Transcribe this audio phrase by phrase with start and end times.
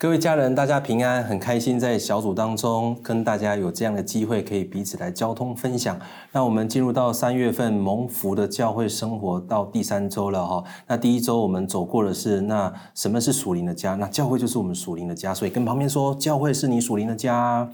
[0.00, 5.98] 各位家人，大家平安，很开心在小组当中跟大家有这样的机会，可以彼此来交通分享。
[6.30, 10.62] 那我们进入到三月份蒙福的教会生活到第三周了哈。
[10.86, 13.96] 那第一周我们走过的是那什么是属灵的家？
[13.96, 17.68] 那教会就是我们属灵的家，所以跟旁边说，教会是你属灵的家。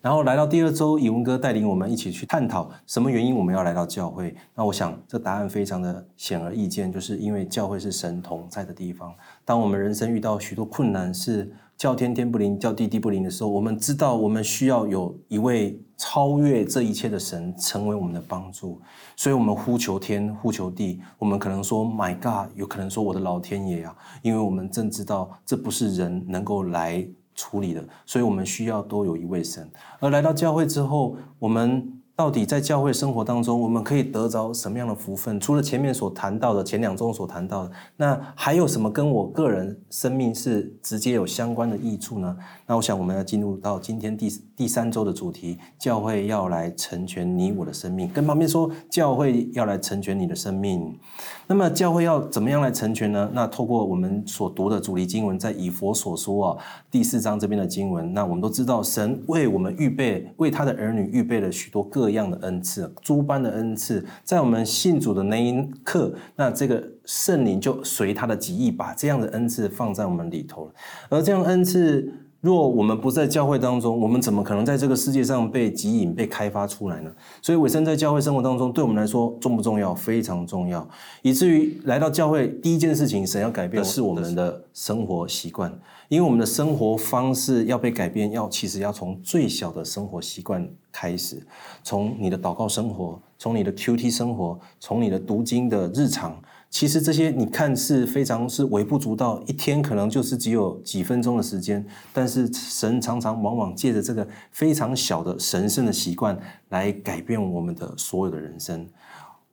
[0.00, 4.34] 然后来到第二周，以文哥带领我们一起去探讨什么原因我们要来到教会。
[4.54, 9.12] 那我想这答案非常的显而易见，就是因为教会是神同在的地方。
[9.44, 18.80] 当我们人生遇到许多困难，是叫天天不灵，叫地地不灵的时候，我们知道我们需要有一位超越这一切的神成为我们的帮助。
[19.16, 21.00] 所以，我们呼求天，呼求地。
[21.18, 27.04] 我们可能说 “My God”，有可能说“我的老天爷啊”，因为我们正知道这不是人能够来。
[27.38, 29.70] 处理的，所以我们需要多有一位神。
[30.00, 31.97] 而来到教会之后，我们。
[32.18, 35.38] 到底在教会生活当中，我们可以得着什么样的福分？
[35.38, 42.36] 除了前面所谈到的，前两周所谈到的，那还有什么跟我个人生命是直接有相关的益处呢？
[42.66, 48.08] 那我想我们要进入到今天第第三周的主题：教会要来成全你我的生命。
[48.08, 50.98] 跟旁边说，教会要来成全你的生命。
[51.46, 53.30] 那么教会要怎么样来成全呢？
[53.32, 56.58] 那透过我们所读的主题经文，在以佛所说啊
[56.90, 62.18] 第四章这边的经文，那我们都知道，神为我们预备，为他的儿女预备了许多个个。
[62.18, 70.72] 样的恩赐，诸般的恩赐，在我们信主的那一刻，那这个圣灵就随他的旨意，把这样的恩赐放在我们里头了。
[71.08, 72.12] 而这样恩赐，
[72.48, 77.12] 若我们不在教会当中，我们怎么可能在这个世界上被吸引、被开发出来呢？
[77.42, 79.94] 所以，尾声在教会生活当中，对我们来说重不重要？
[79.94, 80.88] 非常重要，
[81.20, 85.70] 以至于来到教会第一件事情，神要改变的是我们的生活习惯。
[86.08, 91.46] 因为我们的生活方式要被改变，要其实要从最小的生活习惯开始，
[91.82, 96.40] 从你的祷告生活，从你的 Q T 生活，从你的读经的日常，
[96.70, 108.86] 其实这些你看是非常是微不足道，一天可能就是只有几分钟的时间，但是神常常往往借着这个非常小的神圣的习惯来改变我们的所有的人生。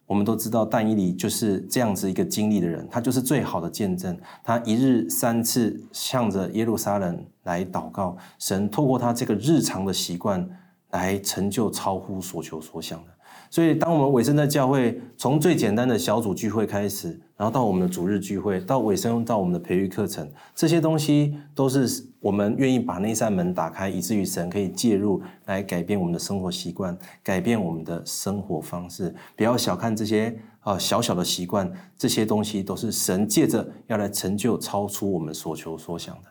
[0.06, 4.16] 我们都知道，但以理就是这样子一个经历的人，他就是最好的见证。
[4.44, 10.48] 他一日三次向着耶路撒冷来祷告，神透过他这个日常的习惯
[10.92, 13.15] 来成就超乎所求所想的。
[13.50, 29.14] 所以，当我们尾声在教会，从最简单的小组聚会开始，然后到我们的主日聚会，到尾声到我们的培育课程，这些东西都是我们愿意把那扇门打开，以至于神可以介入来改变我们的生活习惯，改变我们的生活方式。
[29.36, 36.30] 不要小看这些啊小小的习惯，这些东西都是神借着要来成就超出我们所求所想的。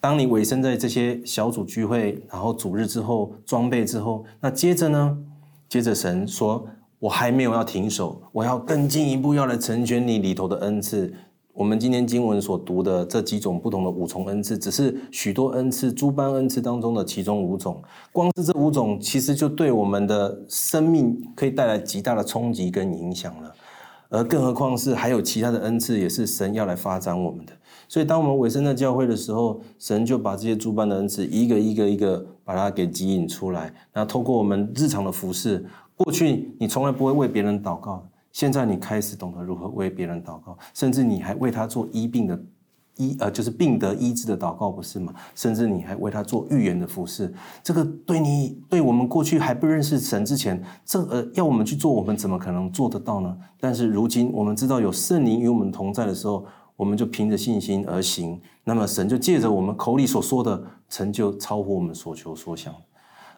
[0.00, 5.16] 当你尾声在这些小组聚会，然后主日之后装备之后，那接着呢？
[5.68, 6.66] 接着神说
[6.98, 11.12] ：“我还没有要停手，我要更进一步要来成全你里头的恩赐。
[11.52, 17.82] 我们今天经文所读的这几种不同的五重恩赐，只是许多恩赐诸般恩赐当中的其中五种。
[18.12, 23.54] 光是这五种，其实就对我们的生命可以带来极大的冲击跟影响了。
[24.08, 27.52] 而更何况是还有其他的恩赐，也是神要来发展我们的。
[27.88, 35.66] 所以，当我们委身在教会的时候，神就把这些诸般的恩赐一个一个一个。”把它给吸引出来，那透过我们日常的服饰，
[35.96, 42.40] 过去你从来不会为别人祷告，现在你开始懂得如何为别人祷告，甚至你还为他做医病的
[42.96, 45.14] 医呃，就是病得医治的祷告，不是吗？
[45.34, 53.36] 甚至你还为他做预言的服饰，这个对你对我们过去还不认识神之前，这呃要我们去做，我们怎么可能做得到呢？
[53.60, 56.44] 但是如今我们知道有圣灵与我们同在的时候。
[56.76, 62.70] 我们就凭着信心而行，那么神就借着我们口里所说的成就，超乎我们所求所想。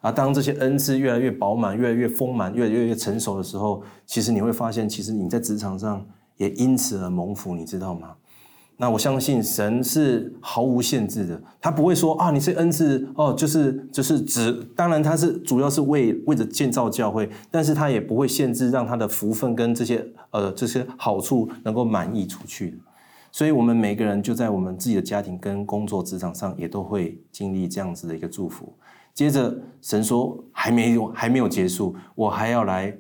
[0.01, 6.05] 啊，当这些恩赐越来越饱满、越来越丰满、越来越成熟的时候，其实你会发现，其实你在职场上
[6.37, 8.17] 也因此而蒙福，你知道吗？
[8.81, 22.79] 那我相信神是毫无限制的，他不会说啊，你是恩赐哦，就是就是只，当然他是主要是为为着建造教会，但是他也不会限制让他的福分跟这些呃这些好处能够满溢出去。
[23.33, 28.73] 所以，我们每个人就在我们自己的家庭跟工作职场上，也都会经历这样子的一个祝福。
[29.13, 32.97] 接着，神说还没有还没有结束，我还要来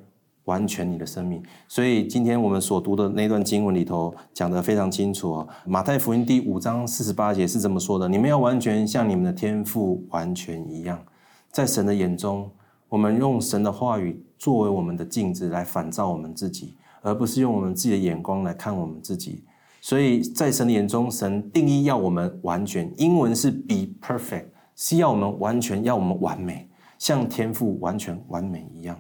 [0.49, 1.43] 完全你的生命。
[1.69, 5.47] 所以，今天我们所读的那段经文里头讲得非常清楚啊。
[5.67, 10.99] 马太福音第五章四十八节是这么说的：你们要完全像你们的天赋完全一样。
[11.53, 12.51] 在神的眼中，
[12.89, 19.45] 我们用神的话语作为我们的镜子来反照我们自己，而不是用我们自己的眼光来看我们自己。
[19.83, 26.69] 所以在神的眼中，神定义要我们完全，英文是 be perfect，是要我们完全，要我们完美，
[26.99, 28.99] 像天赋完全完美一样。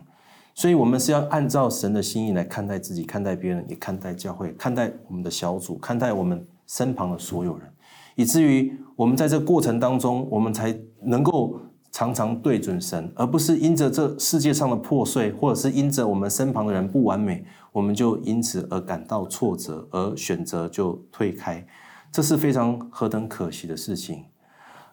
[0.58, 7.69] 所以，我们是要按照神的心意来看待自己，看待别人，也看待教会，看待我们的小组，看待我们身旁的所有人。
[8.16, 11.60] 以至于我们在这过程当中，我们才能够
[11.93, 21.64] 常常对准神，而不是因着这世界上的破碎，或者是因着我们身旁的人不完美，我们就因此而感到挫折，而选择就退开。
[22.10, 24.25] 这是非常何等可惜的事情。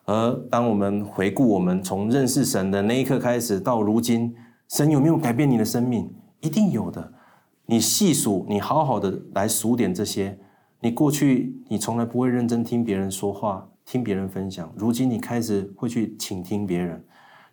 [0.03, 4.35] 而当我们回顾我们从认识神的那一刻开始到如今，
[4.69, 6.09] 神有没有改变你的生命？
[6.41, 7.13] 一定有的。
[7.65, 10.37] 你细数，你好好的来数点这些。
[10.81, 17.03] 你过去你从来不会认真听别人说话，听别人分享，如今你开始会去倾听别人。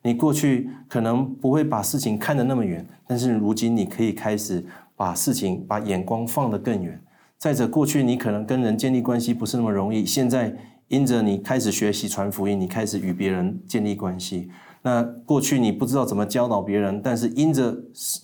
[0.03, 4.65] 你过去可能不会把事情看得那么远，但是如今你可以开始
[4.97, 7.01] 把事情把眼光放得更远。
[7.39, 10.55] 再者，过去你可能跟人建立关系不是那么容易，现在
[10.89, 14.51] 因着你开始学习传福音，你开始与别人建立关系。
[14.85, 17.73] 那过去你不知道怎么教导别人，但是因着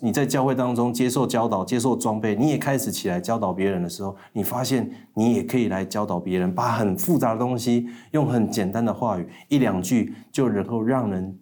[0.03, 11.39] 你在教会当中接受教导、接受装备，你也开始起来教导别人的时候，你发现你也可以来教导别人，把很复杂的东西用很简单的话语一两句就能够让人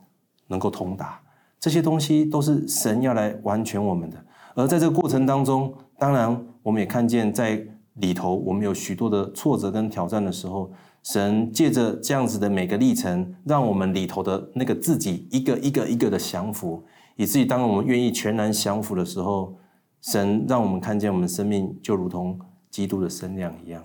[0.48, 1.18] 能够通达。
[1.58, 4.22] 这些东西都是神要来完全我们的。
[4.54, 7.58] 而在这个过程当中，当然我们也看见在
[7.94, 10.70] 里头我们有许多的挫折跟挑战的时候。
[11.06, 16.82] 神借着这样子的每个历程，让我们里头的那个自己一个一个一个的降服，
[17.14, 19.54] 以至于当我们愿意全然降服的时候，
[20.02, 22.36] 神让我们看见我们生命就如同
[22.72, 23.84] 基督的身量一样。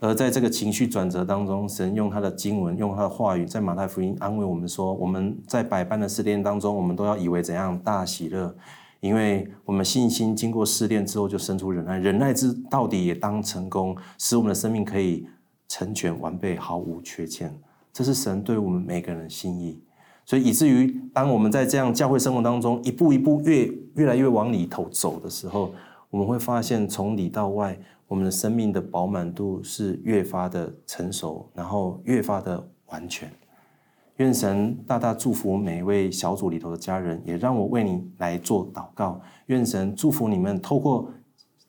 [0.00, 8.52] 而在这个情绪转折当中，神用他的经文，用他的话语，在马太福音安慰我们说：我们在百般的试炼当中，我们都要以为怎样大喜乐，
[8.98, 15.24] 因为我们信心经过试炼之后，就生出忍耐，忍耐之到底也当成功，使我们的生命可以。
[15.68, 17.54] 成全完备，毫无缺欠，
[17.92, 19.80] 这是神对我们每个人的心意。
[20.24, 25.72] 所以以至于当我们在这样教会生活当中，一步一步越越来越往里头走的时候，
[26.10, 33.30] 我们会发现从里到外，我们的生命的饱满度是越发的成熟，然后越发的完全。
[34.16, 39.20] 愿神大大祝福每一位小组里头的家人，也让我为你来做祷告。
[39.46, 41.10] 愿神祝福你们，透过。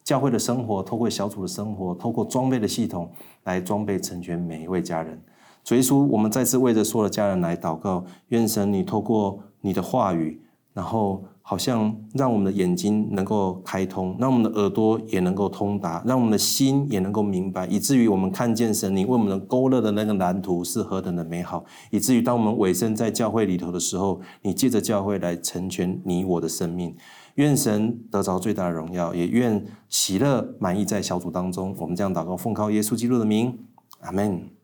[0.03, 3.11] 教会的生活，透过小组的生活，透过装备的系统
[3.43, 5.21] 来装备成全每一位家人。
[5.63, 10.41] 所以说，我们再次为着所有的家人来祷告，愿神你透过你的话语，
[10.73, 26.95] 然后好像让我们的眼睛能够开通，让我们的耳朵也能够通达，让我们的心也能够明白，以至于我们看见神你为我们勾勒的那个蓝图是何等的美好，以至于当我们委身在教会里头的时候，你借着教会来成全你我的生命。
[27.33, 31.75] 愿神得着最大的荣耀，也愿喜乐满意在小组当中。
[31.79, 33.57] 我们这样祷告，奉靠耶稣基督的名，
[34.01, 34.58] 阿门。